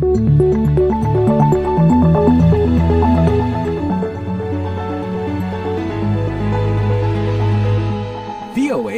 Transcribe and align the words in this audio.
VOA 0.00 0.16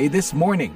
This 0.08 0.32
Morning. 0.32 0.72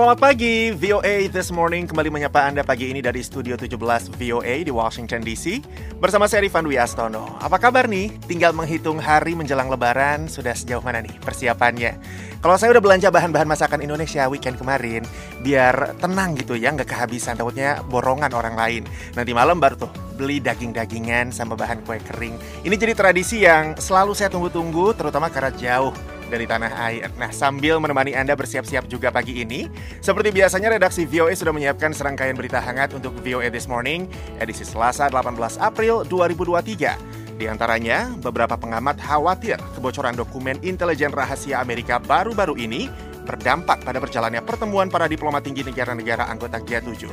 Selamat 0.00 0.32
pagi, 0.32 0.72
VOA 0.72 1.28
This 1.28 1.52
Morning 1.52 1.84
kembali 1.84 2.08
menyapa 2.08 2.48
Anda 2.48 2.64
pagi 2.64 2.88
ini 2.88 3.04
dari 3.04 3.20
Studio 3.20 3.52
17 3.52 3.76
VOA 4.16 4.64
di 4.64 4.72
Washington 4.72 5.20
DC 5.20 5.60
bersama 6.00 6.24
saya 6.24 6.40
Rifan 6.40 6.64
Wiastono. 6.64 7.36
Apa 7.36 7.60
kabar 7.60 7.84
nih? 7.84 8.08
Tinggal 8.24 8.56
menghitung 8.56 8.96
hari 8.96 9.36
menjelang 9.36 9.68
lebaran, 9.68 10.24
sudah 10.24 10.56
sejauh 10.56 10.80
mana 10.80 11.04
nih 11.04 11.12
persiapannya? 11.20 12.00
Kalau 12.40 12.56
saya 12.56 12.72
udah 12.72 12.80
belanja 12.80 13.12
bahan-bahan 13.12 13.44
masakan 13.44 13.84
Indonesia 13.84 14.24
weekend 14.32 14.56
kemarin, 14.56 15.04
biar 15.44 15.92
tenang 16.00 16.32
gitu 16.32 16.56
ya, 16.56 16.72
nggak 16.72 16.96
kehabisan, 16.96 17.36
takutnya 17.36 17.84
borongan 17.84 18.32
orang 18.32 18.56
lain. 18.56 18.88
Nanti 19.12 19.36
malam 19.36 19.60
baru 19.60 19.84
tuh 19.84 19.92
beli 20.16 20.40
daging-dagingan 20.40 21.28
sama 21.28 21.60
bahan 21.60 21.84
kue 21.84 22.00
kering. 22.00 22.40
Ini 22.64 22.72
jadi 22.72 22.96
tradisi 22.96 23.44
yang 23.44 23.76
selalu 23.76 24.16
saya 24.16 24.32
tunggu-tunggu, 24.32 24.96
terutama 24.96 25.28
karena 25.28 25.52
jauh 25.52 25.92
dari 26.30 26.46
tanah 26.46 26.70
air. 26.86 27.10
Nah, 27.18 27.34
sambil 27.34 27.82
menemani 27.82 28.14
Anda 28.14 28.38
bersiap-siap 28.38 28.86
juga 28.86 29.10
pagi 29.10 29.42
ini, 29.42 29.66
seperti 29.98 30.30
biasanya 30.30 30.78
redaksi 30.78 31.04
VOA 31.04 31.34
sudah 31.34 31.50
menyiapkan 31.50 31.90
serangkaian 31.90 32.38
berita 32.38 32.62
hangat 32.62 32.94
untuk 32.94 33.12
VOA 33.20 33.50
This 33.50 33.66
Morning, 33.66 34.06
edisi 34.38 34.62
Selasa 34.62 35.10
18 35.10 35.58
April 35.58 36.06
2023. 36.06 37.36
Di 37.40 37.48
antaranya, 37.50 38.14
beberapa 38.22 38.54
pengamat 38.54 39.02
khawatir 39.02 39.58
kebocoran 39.74 40.14
dokumen 40.14 40.62
intelijen 40.62 41.10
rahasia 41.10 41.58
Amerika 41.58 41.98
baru-baru 41.98 42.54
ini 42.54 42.86
berdampak 43.26 43.82
pada 43.82 43.98
berjalannya 43.98 44.44
pertemuan 44.46 44.86
para 44.86 45.10
diplomat 45.10 45.42
tinggi 45.42 45.66
negara-negara 45.66 46.28
anggota 46.30 46.62
G7. 46.62 47.10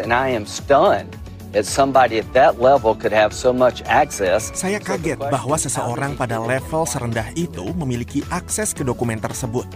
And 0.00 0.08
I 0.08 0.32
am 0.32 0.48
stunned 0.48 1.21
that 1.52 1.68
somebody 1.68 2.18
at 2.18 2.28
that 2.32 2.58
level 2.58 2.96
could 2.96 3.12
have 3.12 3.30
so 3.36 3.52
much 3.52 3.84
access. 3.84 4.50
Saya 4.56 4.80
kaget 4.80 5.20
bahwa 5.20 5.56
seseorang 5.60 6.16
pada 6.16 6.40
level 6.40 6.88
serendah 6.88 7.28
itu 7.36 7.70
memiliki 7.76 8.24
akses 8.32 8.72
ke 8.72 8.82
dokumen 8.82 9.20
tersebut. 9.20 9.68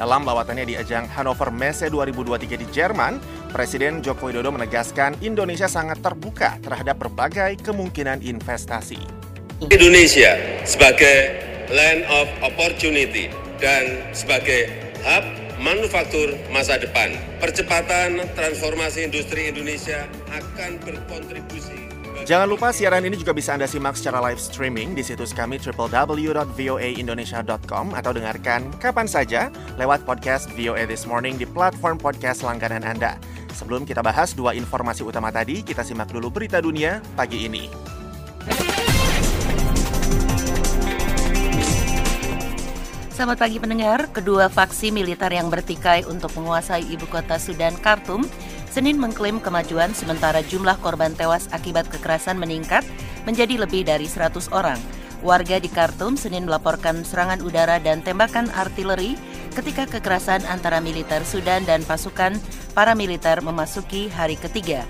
Dalam 0.00 0.24
lawatannya 0.24 0.64
di 0.64 0.74
ajang 0.80 1.04
Hannover 1.12 1.52
Messe 1.52 1.92
2023 1.92 2.56
di 2.56 2.66
Jerman, 2.72 3.20
Presiden 3.52 4.00
Joko 4.00 4.32
Widodo 4.32 4.48
menegaskan 4.48 5.20
Indonesia 5.20 5.68
sangat 5.68 6.00
terbuka 6.00 6.56
terhadap 6.64 6.96
berbagai 6.96 7.60
kemungkinan 7.60 8.24
investasi. 8.24 8.96
Indonesia 9.68 10.40
sebagai 10.64 11.36
land 11.68 12.08
of 12.08 12.32
opportunity 12.40 13.28
dan 13.60 14.00
sebagai 14.16 14.72
hub 15.04 15.39
manufaktur 15.60 16.34
masa 16.50 16.80
depan. 16.80 17.14
Percepatan 17.38 18.24
transformasi 18.32 19.06
industri 19.06 19.52
Indonesia 19.52 20.08
akan 20.32 20.80
berkontribusi 20.82 21.90
Jangan 22.28 22.52
lupa 22.52 22.68
siaran 22.68 23.08
ini 23.08 23.16
juga 23.16 23.32
bisa 23.32 23.56
Anda 23.56 23.64
simak 23.64 23.96
secara 23.96 24.20
live 24.20 24.36
streaming 24.36 24.92
di 24.92 25.00
situs 25.00 25.32
kami 25.32 25.56
www.voaindonesia.com 25.56 27.96
atau 27.96 28.12
dengarkan 28.12 28.68
kapan 28.76 29.08
saja 29.08 29.48
lewat 29.80 30.04
podcast 30.04 30.52
VOA 30.52 30.84
This 30.84 31.08
Morning 31.08 31.40
di 31.40 31.48
platform 31.48 31.96
podcast 31.96 32.44
langganan 32.44 32.84
Anda. 32.84 33.16
Sebelum 33.56 33.88
kita 33.88 34.04
bahas 34.04 34.36
dua 34.36 34.52
informasi 34.52 35.00
utama 35.00 35.32
tadi, 35.32 35.64
kita 35.64 35.80
simak 35.80 36.12
dulu 36.12 36.28
berita 36.28 36.60
dunia 36.60 37.00
pagi 37.16 37.48
ini. 37.48 37.72
Selamat 43.20 43.44
pagi 43.44 43.60
pendengar, 43.60 44.08
kedua 44.16 44.48
faksi 44.48 44.88
militer 44.88 45.28
yang 45.28 45.52
bertikai 45.52 46.08
untuk 46.08 46.32
menguasai 46.40 46.88
ibu 46.88 47.04
kota 47.04 47.36
Sudan, 47.36 47.76
Khartoum, 47.76 48.24
Senin 48.72 48.96
mengklaim 48.96 49.44
kemajuan 49.44 49.92
sementara 49.92 50.40
jumlah 50.40 50.80
korban 50.80 51.12
tewas 51.12 51.44
akibat 51.52 51.84
kekerasan 51.92 52.40
meningkat 52.40 52.80
menjadi 53.28 53.60
lebih 53.60 53.84
dari 53.84 54.08
100 54.08 54.48
orang. 54.56 54.80
Warga 55.20 55.60
di 55.60 55.68
Khartoum 55.68 56.16
Senin 56.16 56.48
melaporkan 56.48 57.04
serangan 57.04 57.44
udara 57.44 57.76
dan 57.76 58.00
tembakan 58.00 58.48
artileri 58.56 59.20
ketika 59.52 59.84
kekerasan 59.84 60.40
antara 60.48 60.80
militer 60.80 61.20
Sudan 61.28 61.68
dan 61.68 61.84
pasukan 61.84 62.40
paramiliter 62.72 63.44
memasuki 63.44 64.08
hari 64.08 64.40
ketiga. 64.40 64.88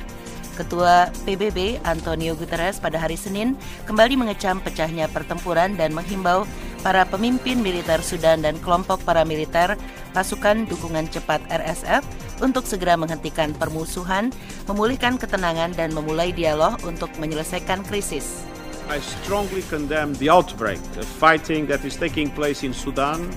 Ketua 0.54 1.10
PBB 1.24 1.82
Antonio 1.88 2.36
Guterres 2.38 2.78
pada 2.78 3.00
hari 3.00 3.16
Senin 3.16 3.56
kembali 3.90 4.14
mengecam 4.14 4.60
pecahnya 4.62 5.10
pertempuran 5.10 5.74
dan 5.74 5.90
menghimbau 5.96 6.44
para 6.80 7.04
pemimpin 7.04 7.60
militer 7.60 8.00
Sudan 8.00 8.40
dan 8.44 8.56
kelompok 8.64 9.04
paramiliter 9.04 9.76
pasukan 10.16 10.64
dukungan 10.66 11.08
cepat 11.12 11.40
RSF 11.52 12.02
untuk 12.40 12.64
segera 12.64 12.96
menghentikan 12.96 13.52
permusuhan, 13.54 14.32
memulihkan 14.64 15.20
ketenangan 15.20 15.76
dan 15.76 15.92
memulai 15.92 16.32
dialog 16.32 16.80
untuk 16.88 17.12
menyelesaikan 17.20 17.84
krisis. 17.84 18.44
I 18.90 18.98
strongly 18.98 19.62
condemn 19.70 20.18
the 20.18 20.26
outbreak 20.32 20.82
of 20.98 21.06
fighting 21.06 21.70
that 21.70 21.86
is 21.86 21.94
taking 21.94 22.26
place 22.32 22.66
in 22.66 22.74
Sudan 22.74 23.30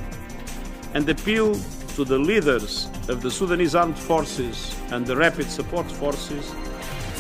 and 0.98 1.06
appeal 1.06 1.53
to 1.94 2.02
the 2.02 2.18
leaders 2.18 2.90
of 3.06 3.22
the 3.22 3.30
Sudanese 3.30 3.78
armed 3.78 4.00
forces 4.00 4.74
and 4.90 5.06
the 5.06 5.14
rapid 5.14 5.46
support 5.46 5.86
forces 6.02 6.50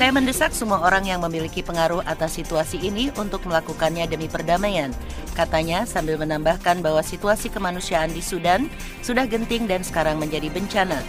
saya 0.03 0.19
mendesak 0.19 0.51
semua 0.51 0.83
orang 0.83 1.07
yang 1.07 1.23
memiliki 1.23 1.63
pengaruh 1.63 2.03
atas 2.03 2.35
situasi 2.35 2.75
ini 2.75 3.07
untuk 3.15 3.47
melakukannya 3.47 4.03
demi 4.03 4.27
perdamaian. 4.27 4.91
Katanya 5.31 5.87
sambil 5.87 6.19
menambahkan 6.19 6.83
bahwa 6.83 6.99
situasi 6.99 7.47
kemanusiaan 7.47 8.11
di 8.11 8.19
Sudan 8.19 8.67
sudah 8.99 9.23
genting 9.23 9.63
dan 9.63 9.79
sekarang 9.79 10.19
menjadi 10.19 10.51
bencana. 10.51 10.99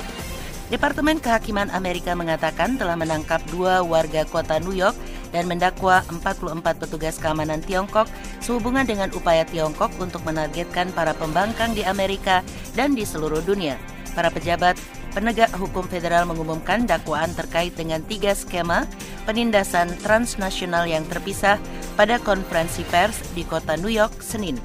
Departemen 0.70 1.18
Kehakiman 1.18 1.74
Amerika 1.74 2.14
mengatakan 2.14 2.78
telah 2.78 2.94
menangkap 2.94 3.42
dua 3.50 3.82
warga 3.82 4.22
kota 4.30 4.62
New 4.62 4.70
York 4.70 4.94
dan 5.34 5.50
mendakwa 5.50 6.06
44 6.14 6.62
petugas 6.78 7.18
keamanan 7.18 7.66
Tiongkok 7.66 8.06
sehubungan 8.38 8.86
dengan 8.86 9.10
upaya 9.10 9.42
Tiongkok 9.42 9.90
untuk 9.98 10.22
menargetkan 10.22 10.94
para 10.94 11.18
pembangkang 11.18 11.74
di 11.74 11.82
Amerika 11.82 12.46
dan 12.78 12.94
di 12.94 13.02
seluruh 13.02 13.42
dunia. 13.42 13.74
Para 14.14 14.30
pejabat 14.30 14.78
penegak 15.14 15.54
hukum 15.54 15.86
federal 15.86 16.26
mengumumkan 16.26 16.84
dakwaan 16.84 17.30
terkait 17.32 17.72
dengan 17.78 18.02
tiga 18.02 18.34
skema 18.34 18.84
penindasan 19.24 19.94
transnasional 20.02 20.84
yang 20.84 21.06
terpisah 21.06 21.56
pada 21.94 22.18
konferensi 22.18 22.82
pers 22.90 23.16
di 23.32 23.46
kota 23.46 23.78
New 23.78 23.94
York 23.94 24.18
Senin. 24.20 24.58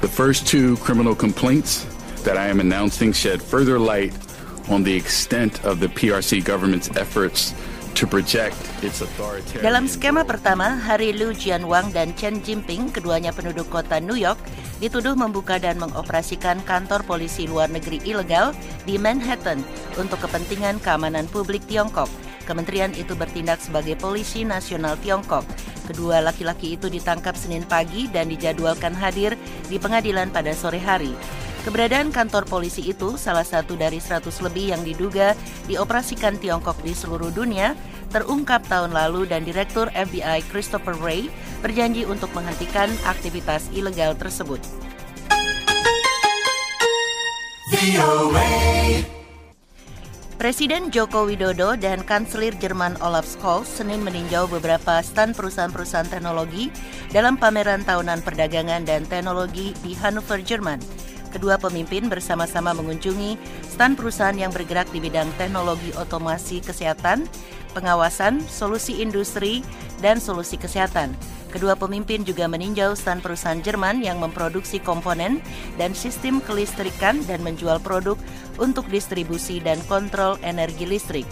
The 0.00 0.10
first 0.10 0.48
two 0.48 0.80
criminal 0.80 1.12
complaints 1.12 1.84
that 2.24 2.40
I 2.40 2.48
am 2.48 2.58
announcing 2.58 3.12
shed 3.12 3.44
further 3.44 3.76
light 3.76 4.16
on 4.72 4.80
the 4.80 4.96
extent 4.96 5.60
of 5.68 5.78
the 5.78 5.92
PRC 5.92 6.40
government's 6.40 6.88
efforts 6.96 7.52
to 7.94 8.08
project 8.08 8.56
its 8.82 9.04
authoritarian... 9.04 9.62
Dalam 9.62 9.84
skema 9.86 10.26
pertama, 10.26 10.74
Hari 10.82 11.14
Lu 11.14 11.30
Jianwang 11.30 11.94
dan 11.94 12.10
Chen 12.18 12.42
Jinping, 12.42 12.90
keduanya 12.90 13.30
penduduk 13.30 13.70
kota 13.70 14.02
New 14.02 14.18
York, 14.18 14.40
dituduh 14.82 15.14
membuka 15.14 15.58
dan 15.58 15.78
mengoperasikan 15.78 16.62
kantor 16.66 17.06
polisi 17.06 17.46
luar 17.46 17.70
negeri 17.70 18.02
ilegal 18.02 18.56
di 18.88 18.98
Manhattan 18.98 19.62
untuk 19.98 20.22
kepentingan 20.24 20.82
keamanan 20.82 21.30
publik 21.30 21.62
Tiongkok. 21.70 22.10
Kementerian 22.44 22.92
itu 22.92 23.16
bertindak 23.16 23.62
sebagai 23.62 23.96
polisi 23.96 24.44
nasional 24.44 25.00
Tiongkok. 25.00 25.44
Kedua 25.84 26.20
laki-laki 26.24 26.76
itu 26.76 26.88
ditangkap 26.88 27.36
Senin 27.36 27.64
pagi 27.64 28.08
dan 28.08 28.28
dijadwalkan 28.28 28.96
hadir 28.96 29.36
di 29.68 29.76
pengadilan 29.76 30.32
pada 30.32 30.52
sore 30.56 30.80
hari. 30.80 31.12
Keberadaan 31.64 32.12
kantor 32.12 32.44
polisi 32.44 32.84
itu 32.84 33.16
salah 33.16 33.44
satu 33.44 33.72
dari 33.72 33.96
100 33.96 34.28
lebih 34.44 34.76
yang 34.76 34.84
diduga 34.84 35.32
dioperasikan 35.64 36.36
Tiongkok 36.36 36.76
di 36.84 36.92
seluruh 36.92 37.32
dunia 37.32 37.72
terungkap 38.12 38.68
tahun 38.68 38.92
lalu 38.92 39.24
dan 39.32 39.48
Direktur 39.48 39.88
FBI 39.96 40.44
Christopher 40.52 40.92
Wray 41.00 41.32
berjanji 41.64 42.04
untuk 42.04 42.28
menghentikan 42.36 42.92
aktivitas 43.08 43.72
ilegal 43.72 44.12
tersebut. 44.20 44.60
Presiden 50.36 50.92
Joko 50.92 51.24
Widodo 51.24 51.72
dan 51.80 52.04
Kanselir 52.04 52.52
Jerman 52.60 53.00
Olaf 53.00 53.24
Scholz 53.24 53.80
Senin 53.80 54.04
meninjau 54.04 54.44
beberapa 54.44 55.00
stand 55.00 55.32
perusahaan-perusahaan 55.32 56.12
teknologi 56.12 56.68
dalam 57.08 57.40
pameran 57.40 57.80
tahunan 57.80 58.20
perdagangan 58.20 58.84
dan 58.84 59.08
teknologi 59.08 59.72
di 59.80 59.96
Hannover, 59.96 60.44
Jerman. 60.44 60.84
Kedua 61.32 61.56
pemimpin 61.56 62.12
bersama-sama 62.12 62.76
mengunjungi 62.76 63.40
stand 63.66 63.96
perusahaan 63.96 64.36
yang 64.36 64.52
bergerak 64.52 64.86
di 64.92 65.00
bidang 65.00 65.32
teknologi 65.40 65.90
otomasi 65.96 66.60
kesehatan, 66.60 67.24
pengawasan, 67.72 68.44
solusi 68.46 69.00
industri, 69.00 69.64
dan 69.98 70.20
solusi 70.20 70.60
kesehatan. 70.60 71.16
Kedua 71.54 71.78
pemimpin 71.78 72.26
juga 72.26 72.50
meninjau 72.50 72.98
stand 72.98 73.22
perusahaan 73.22 73.62
Jerman 73.62 74.02
yang 74.02 74.18
memproduksi 74.18 74.82
komponen 74.82 75.38
dan 75.78 75.94
sistem 75.94 76.42
kelistrikan 76.42 77.22
dan 77.30 77.46
menjual 77.46 77.78
produk 77.78 78.18
untuk 78.58 78.90
distribusi 78.90 79.62
dan 79.62 79.78
kontrol 79.86 80.34
energi 80.42 80.82
listrik. 80.82 81.22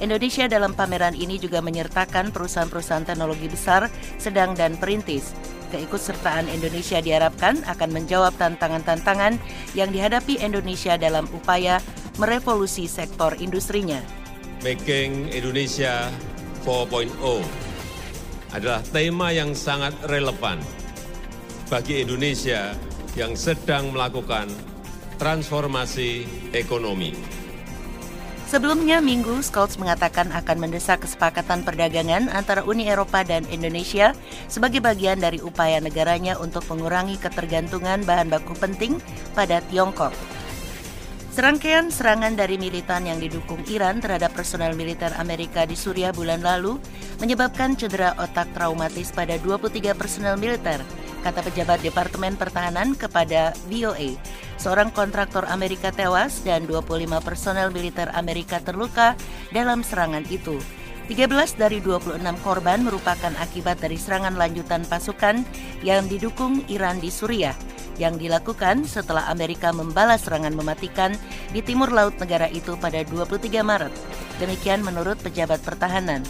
Indonesia 0.00 0.48
dalam 0.48 0.72
pameran 0.72 1.12
ini 1.12 1.36
juga 1.36 1.60
menyertakan 1.60 2.32
perusahaan-perusahaan 2.32 3.04
teknologi 3.04 3.52
besar, 3.52 3.92
sedang, 4.16 4.56
dan 4.56 4.80
perintis. 4.80 5.36
keikutsertaan 5.66 6.46
Indonesia 6.46 7.02
diharapkan 7.02 7.58
akan 7.66 7.90
menjawab 7.90 8.32
tantangan-tantangan 8.38 9.36
yang 9.74 9.90
dihadapi 9.90 10.38
Indonesia 10.38 10.94
dalam 10.94 11.26
upaya 11.34 11.82
merevolusi 12.22 12.86
sektor 12.86 13.34
industrinya. 13.36 13.98
Making 14.62 15.34
Indonesia 15.34 16.06
4.0 16.64 17.75
adalah 18.56 18.80
tema 18.88 19.28
yang 19.36 19.52
sangat 19.52 19.92
relevan 20.08 20.56
bagi 21.68 22.00
Indonesia 22.00 22.72
yang 23.12 23.36
sedang 23.36 23.92
melakukan 23.92 24.48
transformasi 25.20 26.24
ekonomi. 26.56 27.12
Sebelumnya, 28.46 29.02
Minggu, 29.02 29.42
Scholz 29.42 29.74
mengatakan 29.74 30.30
akan 30.30 30.56
mendesak 30.62 31.02
kesepakatan 31.02 31.66
perdagangan 31.66 32.30
antara 32.30 32.62
Uni 32.62 32.86
Eropa 32.86 33.26
dan 33.26 33.42
Indonesia 33.50 34.14
sebagai 34.46 34.78
bagian 34.78 35.18
dari 35.18 35.42
upaya 35.42 35.82
negaranya 35.82 36.38
untuk 36.38 36.62
mengurangi 36.70 37.18
ketergantungan 37.18 38.06
bahan 38.06 38.30
baku 38.30 38.54
penting 38.54 39.02
pada 39.34 39.58
Tiongkok. 39.66 40.14
Serangkaian 41.36 41.92
serangan 41.92 42.32
dari 42.32 42.56
militan 42.56 43.04
yang 43.04 43.20
didukung 43.20 43.60
Iran 43.68 44.00
terhadap 44.00 44.32
personel 44.32 44.72
militer 44.72 45.12
Amerika 45.20 45.68
di 45.68 45.76
Suriah 45.76 46.08
bulan 46.08 46.40
lalu 46.40 46.80
menyebabkan 47.20 47.76
cedera 47.76 48.16
otak 48.16 48.56
traumatis 48.56 49.12
pada 49.12 49.36
23 49.44 49.92
personel 49.92 50.40
militer, 50.40 50.80
kata 51.20 51.44
pejabat 51.44 51.84
Departemen 51.84 52.40
Pertahanan 52.40 52.96
kepada 52.96 53.52
VOA. 53.68 54.16
Seorang 54.56 54.88
kontraktor 54.96 55.44
Amerika 55.52 55.92
tewas 55.92 56.40
dan 56.40 56.64
25 56.64 57.04
personel 57.20 57.68
militer 57.68 58.08
Amerika 58.16 58.56
terluka 58.64 59.12
dalam 59.52 59.84
serangan 59.84 60.24
itu. 60.32 60.56
13 61.04 61.28
dari 61.60 61.84
26 61.84 62.16
korban 62.40 62.80
merupakan 62.80 63.36
akibat 63.36 63.76
dari 63.84 64.00
serangan 64.00 64.40
lanjutan 64.40 64.88
pasukan 64.88 65.44
yang 65.84 66.08
didukung 66.08 66.64
Iran 66.72 66.96
di 66.96 67.12
Suriah 67.12 67.75
yang 67.96 68.20
dilakukan 68.20 68.84
setelah 68.84 69.28
Amerika 69.32 69.72
membalas 69.72 70.24
serangan 70.24 70.52
mematikan 70.52 71.12
di 71.52 71.60
timur 71.60 71.92
laut 71.92 72.16
negara 72.20 72.48
itu 72.52 72.76
pada 72.76 73.02
23 73.04 73.64
Maret. 73.64 73.94
Demikian 74.40 74.84
menurut 74.84 75.16
pejabat 75.20 75.60
pertahanan. 75.64 76.20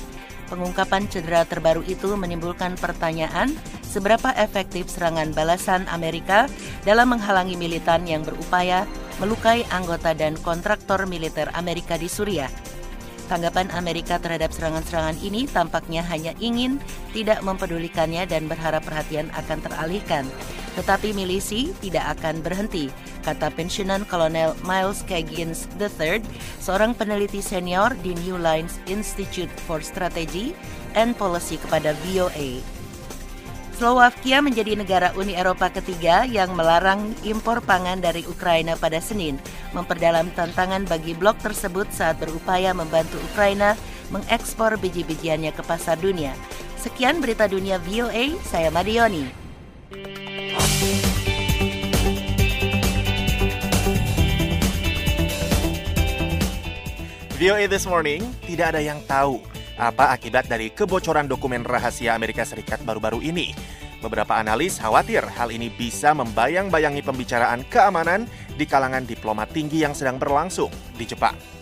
Pengungkapan 0.47 1.11
cedera 1.11 1.43
terbaru 1.43 1.83
itu 1.91 2.15
menimbulkan 2.15 2.79
pertanyaan 2.79 3.51
seberapa 3.83 4.31
efektif 4.39 4.87
serangan 4.87 5.35
balasan 5.35 5.91
Amerika 5.91 6.47
dalam 6.87 7.11
menghalangi 7.11 7.59
militan 7.59 8.07
yang 8.07 8.23
berupaya 8.23 8.87
melukai 9.19 9.67
anggota 9.75 10.15
dan 10.15 10.39
kontraktor 10.39 11.03
militer 11.11 11.51
Amerika 11.59 11.99
di 11.99 12.07
Suriah. 12.07 12.51
Tanggapan 13.27 13.75
Amerika 13.75 14.23
terhadap 14.23 14.55
serangan-serangan 14.55 15.19
ini 15.19 15.51
tampaknya 15.51 16.07
hanya 16.07 16.31
ingin 16.39 16.79
tidak 17.11 17.43
mempedulikannya 17.43 18.23
dan 18.31 18.47
berharap 18.47 18.87
perhatian 18.87 19.27
akan 19.35 19.59
teralihkan. 19.67 20.31
Tetapi 20.77 21.17
milisi 21.17 21.73
tidak 21.81 22.21
akan 22.21 22.45
berhenti, 22.45 22.93
kata 23.25 23.49
pensiunan 23.57 24.05
Kolonel 24.05 24.53
Miles 24.69 25.01
Kaggins 25.09 25.65
III, 25.81 26.21
seorang 26.61 26.93
peneliti 26.93 27.41
senior 27.41 27.97
di 28.05 28.13
New 28.29 28.37
Lines 28.37 28.77
Institute 28.85 29.51
for 29.65 29.81
Strategy 29.81 30.53
and 30.93 31.17
Policy 31.17 31.57
kepada 31.57 31.97
VOA. 32.05 32.61
Slovakia 33.77 34.41
menjadi 34.41 34.73
negara 34.73 35.13
Uni 35.21 35.37
Eropa 35.37 35.69
ketiga 35.69 36.25
yang 36.25 36.57
melarang 36.57 37.13
impor 37.29 37.61
pangan 37.61 38.01
dari 38.01 38.25
Ukraina 38.25 38.73
pada 38.73 39.05
Senin, 39.05 39.37
memperdalam 39.77 40.33
tantangan 40.33 40.89
bagi 40.89 41.13
blok 41.13 41.37
tersebut 41.45 41.85
saat 41.93 42.17
berupaya 42.17 42.73
membantu 42.73 43.21
Ukraina 43.33 43.77
mengekspor 44.09 44.81
biji-bijiannya 44.81 45.53
ke 45.53 45.61
pasar 45.61 46.01
dunia. 46.01 46.33
Sekian 46.81 47.21
berita 47.21 47.45
dunia 47.53 47.77
VOA, 47.77 48.41
saya 48.49 48.73
Madioni. 48.73 49.46
VOA 57.37 57.69
This 57.69 57.85
Morning, 57.85 58.25
tidak 58.49 58.75
ada 58.75 58.81
yang 58.81 58.99
tahu 59.05 59.39
apa 59.77 60.09
akibat 60.17 60.49
dari 60.49 60.73
kebocoran 60.73 61.29
dokumen 61.29 61.69
rahasia 61.69 62.17
Amerika 62.17 62.49
Serikat 62.49 62.81
baru-baru 62.81 63.21
ini. 63.21 63.53
Beberapa 64.01 64.41
analis 64.41 64.81
khawatir 64.81 65.21
hal 65.21 65.53
ini 65.53 65.69
bisa 65.69 66.17
membayang-bayangi 66.17 67.05
pembicaraan 67.05 67.63
keamanan 67.69 68.25
di 68.57 68.65
kalangan 68.65 69.05
diplomat 69.05 69.53
tinggi 69.53 69.85
yang 69.85 69.93
sedang 69.93 70.17
berlangsung 70.17 70.73
di 70.97 71.05
Jepang. 71.05 71.56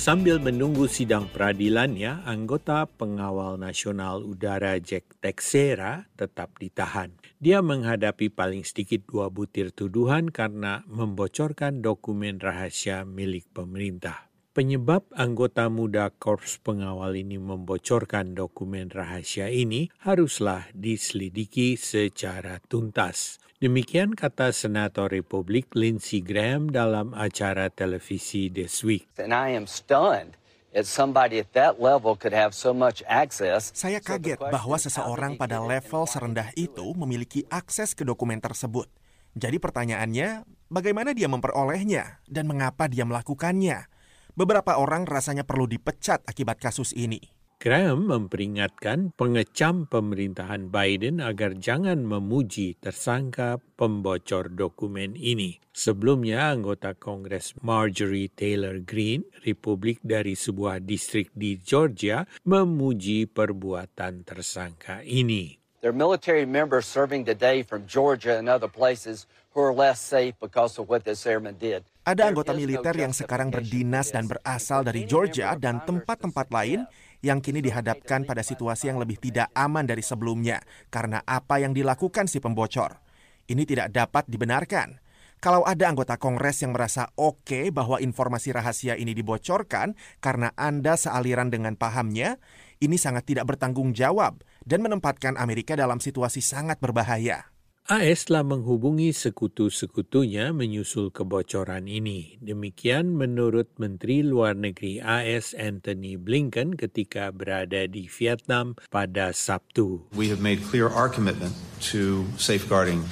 Sambil 0.00 0.40
menunggu 0.40 0.88
sidang 0.88 1.28
peradilannya, 1.28 2.24
anggota 2.24 2.88
pengawal 2.88 3.60
nasional 3.60 4.24
udara 4.24 4.80
Jack 4.80 5.20
Texera 5.20 6.08
tetap 6.16 6.56
ditahan. 6.56 7.12
Dia 7.36 7.60
menghadapi 7.60 8.32
paling 8.32 8.64
sedikit 8.64 9.04
dua 9.04 9.28
butir 9.28 9.76
tuduhan 9.76 10.32
karena 10.32 10.88
membocorkan 10.88 11.84
dokumen 11.84 12.40
rahasia 12.40 13.04
milik 13.04 13.52
pemerintah. 13.52 14.29
Penyebab 14.50 15.06
anggota 15.14 15.70
muda 15.70 16.10
Korps 16.10 16.58
Pengawal 16.58 17.14
ini 17.14 17.38
membocorkan 17.38 18.34
dokumen 18.34 18.90
rahasia 18.90 19.46
ini 19.46 19.94
haruslah 20.02 20.66
diselidiki 20.74 21.78
secara 21.78 22.58
tuntas. 22.66 23.38
Demikian 23.62 24.18
kata 24.18 24.50
Senator 24.50 25.06
Republik 25.06 25.70
Lindsey 25.78 26.18
Graham 26.18 26.66
dalam 26.74 27.14
acara 27.14 27.70
televisi 27.70 28.50
This 28.50 28.82
Week. 28.82 29.06
And 29.22 29.30
I 29.30 29.54
am 29.54 29.70
stunned. 29.70 30.34
Somebody 30.82 31.38
at 31.38 31.54
that 31.54 31.78
level 31.78 32.18
could 32.18 32.34
have 32.34 32.50
so 32.50 32.74
much 32.74 33.06
access. 33.06 33.70
Saya 33.70 34.02
kaget 34.02 34.42
bahwa 34.42 34.74
seseorang 34.82 35.38
pada 35.38 35.62
level 35.62 36.10
serendah 36.10 36.50
itu 36.58 36.90
memiliki 36.98 37.46
akses 37.54 37.94
ke 37.94 38.02
dokumen 38.02 38.42
tersebut. 38.42 38.90
Jadi 39.38 39.62
pertanyaannya, 39.62 40.42
bagaimana 40.66 41.14
dia 41.14 41.30
memperolehnya 41.30 42.18
dan 42.26 42.50
mengapa 42.50 42.90
dia 42.90 43.06
melakukannya? 43.06 43.86
Beberapa 44.34 44.78
orang 44.78 45.06
rasanya 45.06 45.42
perlu 45.42 45.66
dipecat 45.66 46.22
akibat 46.26 46.62
kasus 46.62 46.94
ini. 46.94 47.40
Graham 47.60 48.08
memperingatkan 48.08 49.12
pengecam 49.20 49.84
pemerintahan 49.84 50.72
Biden 50.72 51.20
agar 51.20 51.60
jangan 51.60 52.00
memuji 52.08 52.80
tersangka 52.80 53.60
pembocor 53.76 54.48
dokumen 54.48 55.12
ini. 55.12 55.60
Sebelumnya, 55.68 56.56
anggota 56.56 56.96
Kongres 56.96 57.52
Marjorie 57.60 58.32
Taylor 58.32 58.80
Greene, 58.80 59.28
Republik 59.44 60.00
dari 60.00 60.40
sebuah 60.40 60.80
distrik 60.80 61.28
di 61.36 61.60
Georgia, 61.60 62.24
memuji 62.48 63.28
perbuatan 63.28 64.24
tersangka 64.24 65.04
ini. 65.04 65.60
There 65.84 65.92
are 65.92 65.96
military 65.96 66.48
members 66.48 66.88
serving 66.88 67.28
today 67.28 67.60
from 67.60 67.84
Georgia 67.84 68.40
and 68.40 68.48
other 68.48 68.72
places 68.72 69.28
who 69.52 69.60
are 69.60 69.76
less 69.76 70.00
safe 70.00 70.32
because 70.40 70.80
of 70.80 70.88
what 70.88 71.04
this 71.04 71.28
airman 71.28 71.60
did. 71.60 71.84
Ada 72.10 72.26
anggota 72.26 72.50
militer 72.50 72.90
yang 72.98 73.14
sekarang 73.14 73.54
berdinas 73.54 74.10
dan 74.10 74.26
berasal 74.26 74.82
dari 74.82 75.06
Georgia 75.06 75.54
dan 75.54 75.78
tempat-tempat 75.86 76.50
lain 76.50 76.82
yang 77.22 77.38
kini 77.38 77.62
dihadapkan 77.62 78.26
pada 78.26 78.42
situasi 78.42 78.90
yang 78.90 78.98
lebih 78.98 79.14
tidak 79.22 79.46
aman 79.54 79.86
dari 79.86 80.02
sebelumnya 80.02 80.58
karena 80.90 81.22
apa 81.22 81.62
yang 81.62 81.70
dilakukan 81.70 82.26
si 82.26 82.42
pembocor. 82.42 82.98
Ini 83.46 83.62
tidak 83.62 83.94
dapat 83.94 84.26
dibenarkan. 84.26 84.98
Kalau 85.38 85.62
ada 85.62 85.86
anggota 85.86 86.18
Kongres 86.18 86.58
yang 86.66 86.74
merasa 86.74 87.14
oke 87.14 87.46
okay 87.46 87.64
bahwa 87.70 88.02
informasi 88.02 88.58
rahasia 88.58 88.98
ini 88.98 89.14
dibocorkan 89.14 89.94
karena 90.18 90.50
Anda 90.58 90.98
sealiran 90.98 91.54
dengan 91.54 91.78
pahamnya, 91.78 92.42
ini 92.82 92.98
sangat 92.98 93.30
tidak 93.30 93.54
bertanggung 93.54 93.94
jawab 93.94 94.42
dan 94.66 94.82
menempatkan 94.82 95.38
Amerika 95.38 95.78
dalam 95.78 96.02
situasi 96.02 96.42
sangat 96.42 96.82
berbahaya. 96.82 97.54
AS 97.90 98.30
telah 98.30 98.46
menghubungi 98.46 99.10
sekutu-sekutunya 99.10 100.54
menyusul 100.54 101.10
kebocoran 101.10 101.90
ini. 101.90 102.38
Demikian 102.38 103.18
menurut 103.18 103.66
Menteri 103.82 104.22
Luar 104.22 104.54
Negeri 104.54 105.02
AS 105.02 105.58
Anthony 105.58 106.14
Blinken 106.14 106.78
ketika 106.78 107.34
berada 107.34 107.90
di 107.90 108.06
Vietnam 108.06 108.78
pada 108.94 109.34
Sabtu. 109.34 110.06
We 110.14 110.30
have 110.30 110.38
made 110.38 110.62
clear 110.62 110.86
our 110.86 111.10
commitment 111.10 111.50
to 111.90 112.30
safeguarding 112.38 113.02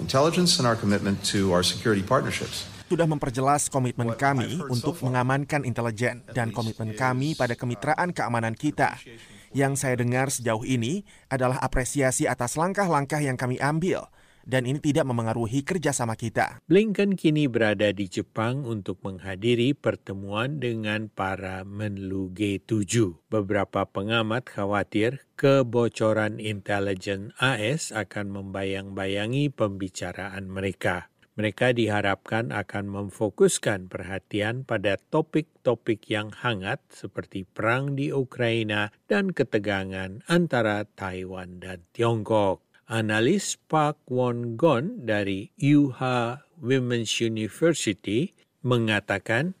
intelligence 0.00 0.56
and 0.56 0.64
our 0.64 0.80
commitment 0.80 1.20
to 1.28 1.52
our 1.52 1.60
security 1.60 2.00
partnerships 2.00 2.64
sudah 2.84 3.08
memperjelas 3.08 3.72
komitmen 3.72 4.12
kami 4.16 4.60
untuk 4.72 5.00
mengamankan 5.04 5.68
intelijen 5.68 6.24
dan 6.32 6.52
komitmen 6.52 6.96
kami 6.96 7.32
pada 7.36 7.56
kemitraan 7.56 8.12
keamanan 8.12 8.56
kita. 8.56 9.00
Yang 9.54 9.86
saya 9.86 9.94
dengar 9.94 10.34
sejauh 10.34 10.66
ini 10.66 11.06
adalah 11.30 11.62
apresiasi 11.62 12.26
atas 12.26 12.58
langkah-langkah 12.58 13.22
yang 13.22 13.38
kami 13.38 13.56
ambil 13.62 14.10
dan 14.44 14.68
ini 14.68 14.78
tidak 14.80 15.08
memengaruhi 15.08 15.64
kerjasama 15.64 16.14
kita. 16.14 16.60
Blinken 16.68 17.16
kini 17.16 17.48
berada 17.48 17.90
di 17.90 18.06
Jepang 18.08 18.62
untuk 18.68 19.00
menghadiri 19.02 19.72
pertemuan 19.72 20.60
dengan 20.60 21.08
para 21.08 21.64
menlu 21.64 22.30
G7. 22.32 23.16
Beberapa 23.32 23.88
pengamat 23.88 24.46
khawatir 24.48 25.24
kebocoran 25.34 26.38
intelijen 26.38 27.32
AS 27.40 27.90
akan 27.90 28.30
membayang-bayangi 28.30 29.50
pembicaraan 29.50 30.46
mereka. 30.46 31.10
Mereka 31.34 31.74
diharapkan 31.74 32.54
akan 32.54 32.94
memfokuskan 32.94 33.90
perhatian 33.90 34.62
pada 34.62 34.94
topik-topik 35.10 36.06
yang 36.06 36.30
hangat 36.30 36.78
seperti 36.94 37.42
perang 37.42 37.98
di 37.98 38.14
Ukraina 38.14 38.94
dan 39.10 39.34
ketegangan 39.34 40.22
antara 40.30 40.86
Taiwan 40.86 41.58
dan 41.58 41.82
Tiongkok. 41.90 42.62
Analis 42.86 43.58
Park 43.66 43.98
Won 44.06 44.54
Gon 44.54 45.02
dari 45.08 45.50
UHA 45.58 46.46
Women's 46.62 47.18
University 47.18 48.30
mengatakan 48.64 49.52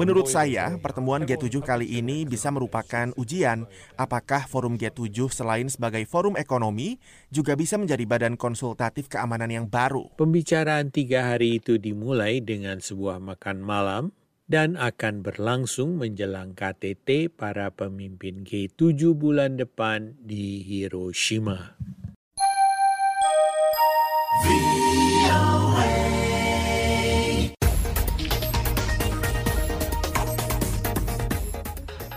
Menurut 0.00 0.26
saya, 0.26 0.64
pertemuan 0.80 1.22
G7 1.28 1.60
kali 1.60 1.86
ini 2.00 2.24
bisa 2.24 2.48
merupakan 2.48 3.12
ujian 3.20 3.68
apakah 4.00 4.48
forum 4.48 4.80
G7 4.80 5.28
selain 5.28 5.68
sebagai 5.68 6.08
forum 6.08 6.40
ekonomi 6.40 6.96
juga 7.28 7.52
bisa 7.54 7.76
menjadi 7.76 8.08
badan 8.08 8.40
konsultatif 8.40 9.12
keamanan 9.12 9.52
yang 9.52 9.66
baru. 9.68 10.08
Pembicaraan 10.16 10.88
tiga 10.88 11.36
hari 11.36 11.60
itu 11.60 11.76
dimulai 11.76 12.40
dengan 12.40 12.80
sebuah 12.80 13.20
makan 13.20 13.60
malam 13.60 14.16
dan 14.44 14.76
akan 14.76 15.24
berlangsung 15.24 15.96
menjelang 15.96 16.52
KTT 16.52 17.32
para 17.32 17.72
pemimpin 17.72 18.44
G7 18.44 19.16
bulan 19.16 19.56
depan 19.60 20.16
di 20.20 20.60
Hiroshima. 20.64 21.76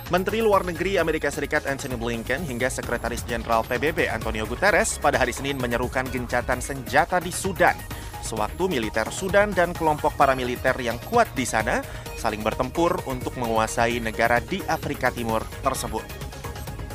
Menteri 0.07 0.39
Luar 0.39 0.63
Negeri 0.63 0.95
Amerika 0.95 1.27
Serikat 1.27 1.67
Anthony 1.67 1.99
Blinken 1.99 2.39
hingga 2.47 2.71
Sekretaris 2.71 3.27
Jenderal 3.27 3.67
PBB 3.67 4.07
Antonio 4.07 4.47
Guterres 4.47 4.95
pada 5.03 5.19
hari 5.19 5.35
Senin 5.35 5.59
menyerukan 5.59 6.07
gencatan 6.07 6.63
senjata 6.63 7.19
di 7.19 7.27
Sudan. 7.27 7.75
Sewaktu 8.23 8.71
militer 8.71 9.11
Sudan 9.11 9.51
dan 9.51 9.75
kelompok 9.75 10.15
paramiliter 10.15 10.79
yang 10.79 10.95
kuat 11.11 11.27
di 11.35 11.43
sana 11.43 11.83
saling 12.15 12.39
bertempur 12.39 13.03
untuk 13.03 13.35
menguasai 13.35 13.99
negara 13.99 14.39
di 14.39 14.63
Afrika 14.71 15.11
Timur 15.11 15.43
tersebut. 15.59 16.07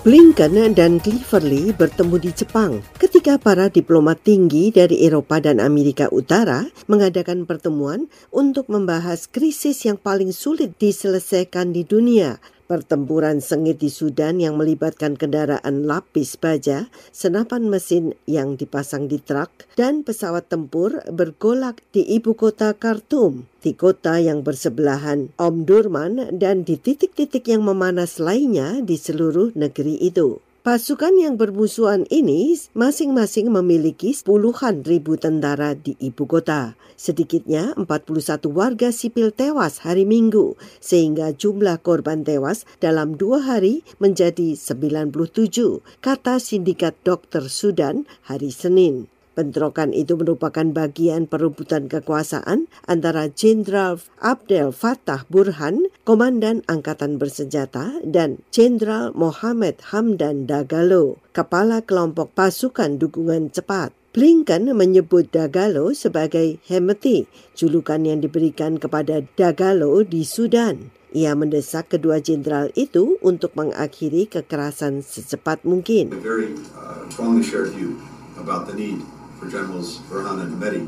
Blinken 0.03 0.73
dan 0.73 0.97
Cleverly 0.97 1.77
bertemu 1.77 2.17
di 2.17 2.33
Jepang 2.33 2.81
ketika 2.97 3.37
para 3.37 3.69
diplomat 3.69 4.25
tinggi 4.25 4.73
dari 4.73 5.05
Eropa 5.05 5.37
dan 5.37 5.61
Amerika 5.61 6.09
Utara 6.09 6.65
mengadakan 6.89 7.45
pertemuan 7.45 8.09
untuk 8.33 8.73
membahas 8.73 9.29
krisis 9.29 9.85
yang 9.85 10.01
paling 10.01 10.33
sulit 10.33 10.75
diselesaikan 10.81 11.71
di 11.71 11.87
dunia, 11.87 12.43
Pertempuran 12.73 13.45
sengit 13.45 13.85
di 13.85 13.93
Sudan 13.93 14.41
yang 14.41 14.57
melibatkan 14.57 15.21
kendaraan 15.21 15.85
lapis 15.85 16.41
baja, 16.41 16.89
senapan 17.13 17.69
mesin 17.69 18.17
yang 18.25 18.57
dipasang 18.57 19.13
di 19.13 19.21
truk, 19.21 19.53
dan 19.77 20.01
pesawat 20.01 20.49
tempur 20.49 21.05
bergolak 21.13 21.85
di 21.93 22.01
ibu 22.01 22.33
kota 22.33 22.73
Khartoum, 22.73 23.45
di 23.61 23.77
kota 23.77 24.17
yang 24.25 24.41
bersebelahan 24.41 25.37
Omdurman, 25.37 26.41
dan 26.41 26.65
di 26.65 26.81
titik-titik 26.81 27.45
yang 27.45 27.61
memanas 27.61 28.17
lainnya 28.17 28.81
di 28.81 28.97
seluruh 28.97 29.53
negeri 29.53 30.01
itu. 30.01 30.41
Pasukan 30.63 31.19
yang 31.19 31.35
bermusuhan 31.35 32.07
ini 32.07 32.55
masing-masing 32.79 33.51
memiliki 33.51 34.15
puluhan 34.23 34.87
ribu 34.87 35.19
tentara 35.19 35.75
di 35.75 35.99
ibu 35.99 36.23
kota. 36.23 36.79
Sedikitnya 36.95 37.75
41 37.75 38.47
warga 38.47 38.95
sipil 38.95 39.35
tewas 39.35 39.83
hari 39.83 40.07
Minggu, 40.07 40.55
sehingga 40.79 41.35
jumlah 41.35 41.83
korban 41.83 42.23
tewas 42.23 42.63
dalam 42.79 43.19
dua 43.19 43.43
hari 43.43 43.83
menjadi 43.99 44.55
97, 44.55 45.83
kata 45.99 46.39
Sindikat 46.39 46.95
Dokter 47.03 47.51
Sudan 47.51 48.07
hari 48.23 48.55
Senin. 48.55 49.11
Bentrokan 49.33 49.97
itu 49.97 50.21
merupakan 50.21 50.65
bagian 50.77 51.25
perebutan 51.25 51.89
kekuasaan 51.89 52.69
antara 52.85 53.33
Jenderal 53.33 53.97
Abdel 54.21 54.77
Fattah 54.77 55.25
Burhan, 55.33 55.89
Komandan 56.05 56.61
Angkatan 56.69 57.17
Bersenjata, 57.17 58.05
dan 58.05 58.45
Jenderal 58.53 59.17
Mohamed 59.17 59.81
Hamdan 59.89 60.45
Dagalo, 60.45 61.17
Kepala 61.33 61.81
Kelompok 61.81 62.37
Pasukan 62.37 63.01
Dukungan 63.01 63.49
Cepat. 63.49 63.97
Blinken 64.13 64.77
menyebut 64.77 65.33
Dagalo 65.33 65.97
sebagai 65.97 66.61
Hemeti, 66.69 67.25
julukan 67.57 68.05
yang 68.05 68.21
diberikan 68.21 68.77
kepada 68.77 69.25
Dagalo 69.25 70.05
di 70.05 70.29
Sudan. 70.29 70.93
Ia 71.17 71.33
mendesak 71.33 71.97
kedua 71.97 72.21
jenderal 72.21 72.69
itu 72.77 73.17
untuk 73.25 73.57
mengakhiri 73.57 74.29
kekerasan 74.29 75.01
secepat 75.01 75.65
mungkin. 75.65 76.13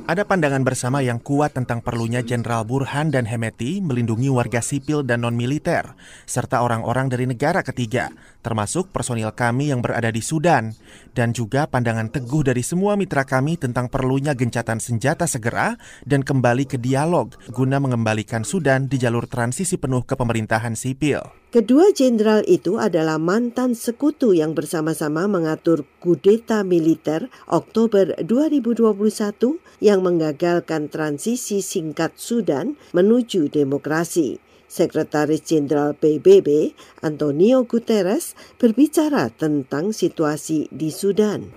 Ada 0.06 0.22
pandangan 0.22 0.62
bersama 0.62 1.02
yang 1.02 1.18
kuat 1.18 1.58
tentang 1.58 1.82
perlunya 1.82 2.22
Jenderal 2.22 2.62
Burhan 2.62 3.10
dan 3.10 3.26
Hemeti 3.26 3.82
melindungi 3.82 4.30
warga 4.30 4.62
sipil 4.62 5.02
dan 5.02 5.26
non-militer, 5.26 5.98
serta 6.22 6.62
orang-orang 6.62 7.10
dari 7.10 7.26
negara 7.26 7.66
ketiga, 7.66 8.14
termasuk 8.46 8.94
personil 8.94 9.34
kami 9.34 9.74
yang 9.74 9.82
berada 9.82 10.06
di 10.14 10.22
Sudan, 10.22 10.70
dan 11.18 11.34
juga 11.34 11.66
pandangan 11.66 12.14
teguh 12.14 12.46
dari 12.46 12.62
semua 12.62 12.94
mitra 12.94 13.26
kami 13.26 13.58
tentang 13.58 13.90
perlunya 13.90 14.38
gencatan 14.38 14.78
senjata 14.78 15.26
segera 15.26 15.74
dan 16.06 16.22
kembali 16.22 16.70
ke 16.70 16.78
dialog 16.78 17.34
guna 17.50 17.82
mengembalikan 17.82 18.46
Sudan 18.46 18.86
di 18.86 19.02
jalur 19.02 19.26
transisi 19.26 19.74
penuh 19.82 20.06
ke 20.06 20.14
pemerintahan 20.14 20.78
sipil. 20.78 21.44
Kedua 21.54 21.94
jenderal 21.94 22.42
itu 22.50 22.82
adalah 22.82 23.14
mantan 23.14 23.78
sekutu 23.78 24.34
yang 24.34 24.58
bersama-sama 24.58 25.30
mengatur 25.30 25.86
kudeta 26.02 26.66
militer 26.66 27.30
Oktober 27.46 28.10
2021 28.44 29.56
yang 29.80 30.04
mengagalkan 30.04 30.92
transisi 30.92 31.64
singkat 31.64 32.12
Sudan 32.20 32.76
menuju 32.92 33.48
demokrasi. 33.48 34.43
Sekretaris 34.66 35.44
Jenderal 35.44 35.94
PBB 35.94 36.74
Antonio 37.04 37.62
Guterres 37.68 38.34
berbicara 38.56 39.30
tentang 39.30 39.94
situasi 39.94 40.66
di 40.72 40.90
Sudan. 40.90 41.52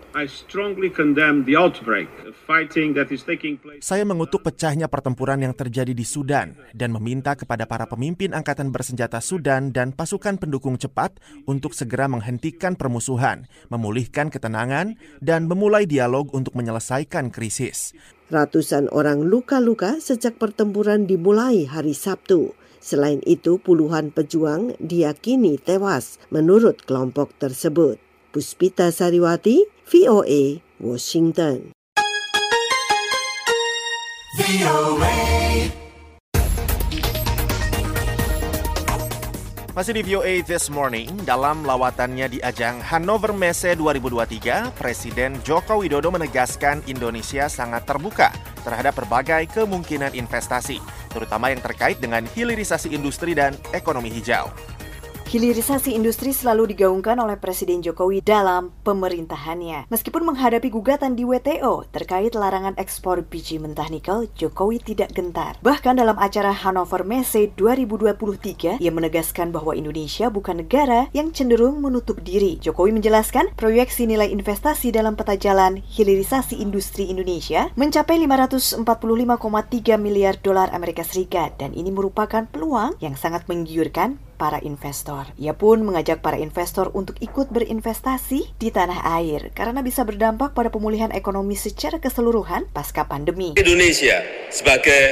Saya 3.82 4.04
mengutuk 4.06 4.42
pecahnya 4.44 4.88
pertempuran 4.92 5.40
yang 5.42 5.56
terjadi 5.56 5.94
di 5.96 6.06
Sudan 6.06 6.54
dan 6.76 6.90
meminta 6.94 7.34
kepada 7.34 7.66
para 7.66 7.88
pemimpin 7.88 8.36
angkatan 8.36 8.70
bersenjata 8.70 9.24
Sudan 9.24 9.72
dan 9.72 9.96
pasukan 9.96 10.38
pendukung 10.38 10.76
cepat 10.76 11.18
untuk 11.48 11.74
segera 11.74 12.06
menghentikan 12.12 12.76
permusuhan, 12.76 13.48
memulihkan 13.72 14.30
ketenangan, 14.30 15.00
dan 15.24 15.48
memulai 15.50 15.88
dialog 15.88 16.30
untuk 16.36 16.54
menyelesaikan 16.54 17.32
krisis. 17.32 17.96
Ratusan 18.28 18.92
orang 18.92 19.24
luka-luka 19.24 20.04
sejak 20.04 20.36
pertempuran 20.36 21.08
dimulai 21.08 21.64
hari 21.64 21.96
Sabtu. 21.96 22.52
Selain 22.78 23.20
itu, 23.26 23.58
puluhan 23.58 24.14
pejuang 24.14 24.78
diyakini 24.78 25.58
tewas 25.58 26.22
menurut 26.30 26.86
kelompok 26.86 27.34
tersebut. 27.42 27.98
Puspita 28.30 28.94
Sariwati, 28.94 29.66
VOA, 29.90 30.62
Washington. 30.78 31.74
Masih 39.78 39.94
di 39.94 40.02
VOA 40.10 40.42
This 40.42 40.74
Morning, 40.74 41.06
dalam 41.22 41.62
lawatannya 41.62 42.34
di 42.34 42.42
ajang 42.42 42.82
Hannover 42.82 43.30
Messe 43.30 43.78
2023, 43.78 44.74
Presiden 44.74 45.38
Joko 45.46 45.86
Widodo 45.86 46.10
menegaskan 46.10 46.82
Indonesia 46.90 47.46
sangat 47.46 47.86
terbuka 47.86 48.34
terhadap 48.66 48.98
berbagai 48.98 49.46
kemungkinan 49.54 50.18
investasi, 50.18 50.82
terutama 51.18 51.50
yang 51.50 51.58
terkait 51.66 51.98
dengan 51.98 52.22
hilirisasi 52.22 52.94
industri 52.94 53.34
dan 53.34 53.58
ekonomi 53.74 54.14
hijau. 54.14 54.54
Hilirisasi 55.28 55.92
industri 55.92 56.32
selalu 56.32 56.72
digaungkan 56.72 57.20
oleh 57.20 57.36
Presiden 57.36 57.84
Jokowi 57.84 58.24
dalam 58.24 58.72
pemerintahannya. 58.88 59.92
Meskipun 59.92 60.24
menghadapi 60.24 60.72
gugatan 60.72 61.20
di 61.20 61.28
WTO 61.28 61.84
terkait 61.92 62.32
larangan 62.32 62.80
ekspor 62.80 63.28
biji 63.28 63.60
mentah 63.60 63.92
nikel, 63.92 64.32
Jokowi 64.40 64.80
tidak 64.80 65.12
gentar. 65.12 65.60
Bahkan 65.60 66.00
dalam 66.00 66.16
acara 66.16 66.56
Hannover 66.56 67.04
Messe 67.04 67.52
2023, 67.60 68.80
ia 68.80 68.88
menegaskan 68.88 69.52
bahwa 69.52 69.76
Indonesia 69.76 70.32
bukan 70.32 70.64
negara 70.64 71.12
yang 71.12 71.36
cenderung 71.36 71.84
menutup 71.84 72.24
diri. 72.24 72.56
Jokowi 72.64 72.96
menjelaskan 72.96 73.52
proyeksi 73.60 74.08
nilai 74.08 74.32
investasi 74.32 74.96
dalam 74.96 75.20
peta 75.20 75.36
jalan 75.36 75.84
hilirisasi 75.92 76.56
industri 76.64 77.12
Indonesia 77.12 77.68
mencapai 77.76 78.16
545,3 78.24 78.80
miliar 80.00 80.40
dolar 80.40 80.72
Amerika 80.72 81.04
Serikat 81.04 81.60
dan 81.60 81.76
ini 81.76 81.92
merupakan 81.92 82.48
peluang 82.48 82.96
yang 83.04 83.20
sangat 83.20 83.44
menggiurkan 83.52 84.24
para 84.38 84.62
investor. 84.62 85.34
Ia 85.42 85.58
pun 85.58 85.82
mengajak 85.84 86.22
para 86.22 86.38
investor 86.38 86.94
untuk 86.94 87.18
ikut 87.20 87.50
berinvestasi 87.50 88.56
di 88.62 88.70
tanah 88.70 89.04
air 89.20 89.50
karena 89.52 89.82
bisa 89.82 90.06
berdampak 90.06 90.54
pada 90.54 90.70
pemulihan 90.70 91.10
ekonomi 91.12 91.58
secara 91.58 91.98
keseluruhan 91.98 92.70
pasca 92.72 93.10
pandemi. 93.10 93.58
Indonesia 93.58 94.22
sebagai 94.54 95.04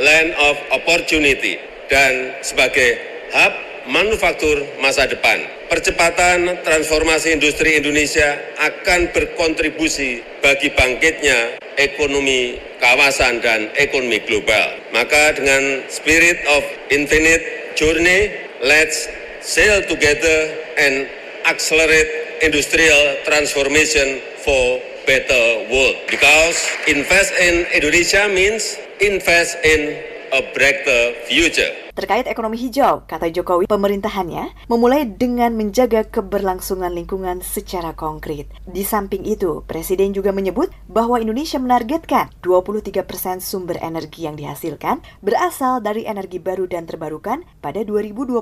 land 0.00 0.32
of 0.40 0.56
opportunity 0.72 1.60
dan 1.92 2.34
sebagai 2.40 2.96
hub 3.36 3.54
manufaktur 3.88 4.64
masa 4.80 5.04
depan. 5.04 5.40
Percepatan 5.70 6.66
transformasi 6.66 7.38
industri 7.38 7.78
Indonesia 7.78 8.34
akan 8.58 9.14
berkontribusi 9.14 10.42
bagi 10.42 10.74
bangkitnya 10.74 11.62
ekonomi 11.78 12.58
kawasan 12.82 13.38
dan 13.38 13.70
ekonomi 13.78 14.18
global. 14.26 14.74
Maka 14.90 15.38
dengan 15.38 15.86
spirit 15.86 16.42
of 16.58 16.62
infinite 16.90 17.76
journey 17.78 18.49
Let's 18.60 19.08
sail 19.40 19.80
together 19.88 20.52
and 20.76 21.08
accelerate 21.46 22.42
industrial 22.42 23.16
transformation 23.24 24.20
for 24.44 24.82
better 25.06 25.64
world. 25.72 25.96
Because 26.08 26.68
invest 26.86 27.32
in 27.40 27.64
Indonesia 27.72 28.28
means 28.28 28.76
invest 29.00 29.56
in 29.64 30.09
a 30.30 30.40
brighter 30.54 31.14
future. 31.26 31.90
Terkait 31.90 32.24
ekonomi 32.30 32.56
hijau, 32.56 33.04
kata 33.04 33.28
Jokowi, 33.28 33.68
pemerintahannya 33.68 34.70
memulai 34.70 35.04
dengan 35.04 35.52
menjaga 35.52 36.06
keberlangsungan 36.06 36.94
lingkungan 36.94 37.44
secara 37.44 37.92
konkret. 37.92 38.48
Di 38.64 38.86
samping 38.86 39.26
itu, 39.26 39.66
Presiden 39.66 40.16
juga 40.16 40.32
menyebut 40.32 40.72
bahwa 40.88 41.20
Indonesia 41.20 41.60
menargetkan 41.60 42.32
23% 42.40 43.04
persen 43.04 43.42
sumber 43.44 43.76
energi 43.84 44.24
yang 44.24 44.38
dihasilkan 44.38 45.04
berasal 45.20 45.84
dari 45.84 46.08
energi 46.08 46.40
baru 46.40 46.70
dan 46.70 46.88
terbarukan 46.88 47.44
pada 47.60 47.84
2025, 47.84 48.40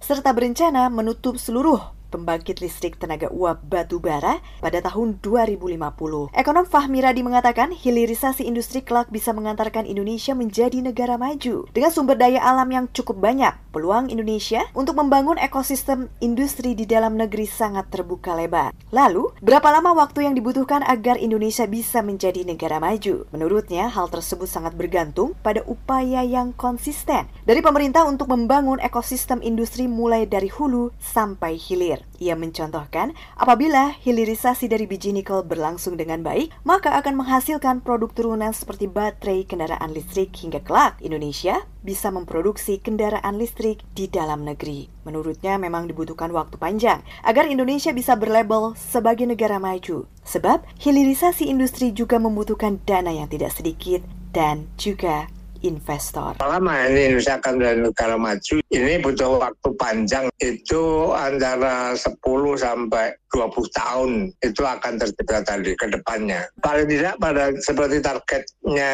serta 0.00 0.30
berencana 0.32 0.88
menutup 0.88 1.36
seluruh 1.36 1.99
pembangkit 2.10 2.58
listrik 2.58 2.98
tenaga 2.98 3.30
uap 3.30 3.62
batu 3.62 4.02
bara 4.02 4.42
pada 4.58 4.82
tahun 4.82 5.22
2050. 5.22 6.34
Ekonom 6.34 6.66
Fahmi 6.66 6.98
Radi 7.00 7.22
mengatakan 7.22 7.70
hilirisasi 7.70 8.44
industri 8.44 8.82
kelak 8.82 9.08
bisa 9.14 9.30
mengantarkan 9.30 9.86
Indonesia 9.86 10.34
menjadi 10.34 10.82
negara 10.82 11.14
maju. 11.14 11.70
Dengan 11.70 11.94
sumber 11.94 12.18
daya 12.18 12.42
alam 12.42 12.66
yang 12.68 12.86
cukup 12.90 13.22
banyak, 13.22 13.54
peluang 13.70 14.10
Indonesia 14.10 14.66
untuk 14.74 14.98
membangun 14.98 15.38
ekosistem 15.38 16.10
industri 16.18 16.74
di 16.74 16.84
dalam 16.84 17.14
negeri 17.14 17.46
sangat 17.46 17.88
terbuka 17.94 18.34
lebar. 18.34 18.74
Lalu, 18.90 19.30
berapa 19.38 19.70
lama 19.70 19.94
waktu 19.94 20.26
yang 20.26 20.34
dibutuhkan 20.34 20.82
agar 20.82 21.14
Indonesia 21.14 21.64
bisa 21.70 22.02
menjadi 22.02 22.42
negara 22.42 22.82
maju? 22.82 23.30
Menurutnya, 23.30 23.86
hal 23.86 24.10
tersebut 24.10 24.50
sangat 24.50 24.74
bergantung 24.74 25.38
pada 25.46 25.62
upaya 25.70 26.26
yang 26.26 26.50
konsisten 26.58 27.30
dari 27.46 27.62
pemerintah 27.62 28.02
untuk 28.02 28.26
membangun 28.26 28.82
ekosistem 28.82 29.38
industri 29.46 29.86
mulai 29.86 30.26
dari 30.26 30.50
hulu 30.50 30.90
sampai 30.98 31.54
hilir. 31.54 31.99
Ia 32.20 32.36
mencontohkan, 32.36 33.16
apabila 33.36 33.96
hilirisasi 34.04 34.68
dari 34.68 34.84
biji 34.84 35.16
nikel 35.16 35.40
berlangsung 35.40 35.96
dengan 35.96 36.20
baik, 36.20 36.52
maka 36.68 36.92
akan 37.00 37.24
menghasilkan 37.24 37.80
produk 37.80 38.12
turunan 38.12 38.52
seperti 38.52 38.92
baterai 38.92 39.48
kendaraan 39.48 39.96
listrik 39.96 40.36
hingga 40.36 40.60
kelak 40.60 41.00
Indonesia 41.00 41.64
bisa 41.80 42.12
memproduksi 42.12 42.76
kendaraan 42.76 43.40
listrik 43.40 43.80
di 43.96 44.04
dalam 44.12 44.44
negeri. 44.44 44.92
Menurutnya 45.08 45.56
memang 45.56 45.88
dibutuhkan 45.88 46.28
waktu 46.28 46.60
panjang 46.60 47.00
agar 47.24 47.48
Indonesia 47.48 47.96
bisa 47.96 48.20
berlabel 48.20 48.76
sebagai 48.76 49.24
negara 49.24 49.56
maju. 49.56 50.04
Sebab 50.28 50.62
hilirisasi 50.76 51.48
industri 51.48 51.96
juga 51.96 52.20
membutuhkan 52.20 52.78
dana 52.84 53.10
yang 53.10 53.32
tidak 53.32 53.56
sedikit 53.56 54.04
dan 54.36 54.68
juga 54.76 55.32
investor. 55.62 56.36
Lama 56.40 56.74
ini 56.88 57.12
Indonesia 57.12 57.36
akan 57.38 57.52
menjadi 57.60 57.80
negara 57.86 58.16
maju, 58.16 58.56
ini 58.72 58.92
butuh 59.00 59.30
waktu 59.40 59.68
panjang, 59.76 60.26
itu 60.40 61.12
antara 61.12 61.94
10 61.94 62.16
sampai 62.56 63.12
20 63.30 63.78
tahun 63.78 64.10
itu 64.42 64.62
akan 64.66 64.92
tercipta 64.98 65.38
tadi 65.46 65.72
ke 65.78 65.86
depannya. 65.86 66.42
Paling 66.60 66.90
tidak 66.90 67.14
pada 67.22 67.54
seperti 67.62 68.02
targetnya 68.02 68.92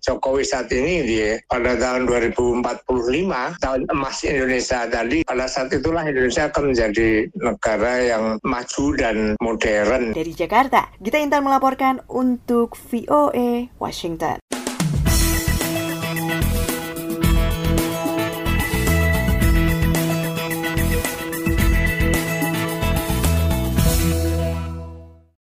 Jokowi 0.00 0.42
saat 0.44 0.72
ini 0.72 1.04
di 1.04 1.20
pada 1.46 1.76
tahun 1.76 2.08
2045 2.08 3.60
tahun 3.60 3.80
emas 3.92 4.16
Indonesia 4.24 4.88
tadi 4.88 5.20
pada 5.28 5.44
saat 5.44 5.68
itulah 5.76 6.04
Indonesia 6.08 6.48
akan 6.48 6.72
menjadi 6.72 7.28
negara 7.36 7.92
yang 8.00 8.24
maju 8.40 8.86
dan 8.96 9.16
modern. 9.44 10.16
Dari 10.16 10.32
Jakarta, 10.32 10.88
Gita 11.04 11.20
Intan 11.20 11.44
melaporkan 11.44 12.00
untuk 12.08 12.72
VOA 12.88 13.68
Washington. 13.76 14.53